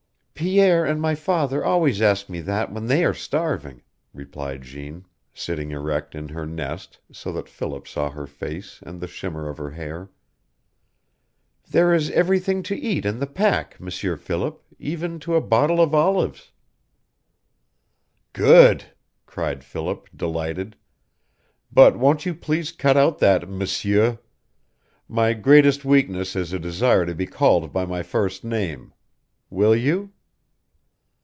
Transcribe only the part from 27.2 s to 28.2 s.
called by my